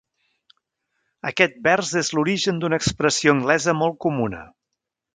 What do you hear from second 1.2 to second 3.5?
Aquest vers és l'origen d'una expressió